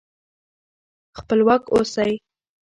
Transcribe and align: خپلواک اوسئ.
خپلواک 1.17 1.63
اوسئ. 1.73 2.11